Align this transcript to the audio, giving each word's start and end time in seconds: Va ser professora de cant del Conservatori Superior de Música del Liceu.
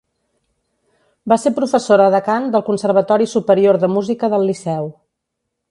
Va 1.33 1.37
ser 1.43 1.51
professora 1.59 2.09
de 2.15 2.23
cant 2.31 2.49
del 2.57 2.65
Conservatori 2.73 3.29
Superior 3.39 3.81
de 3.85 3.95
Música 3.99 4.33
del 4.35 4.49
Liceu. 4.53 4.91